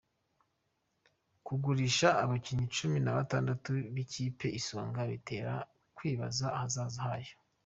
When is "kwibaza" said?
5.95-6.45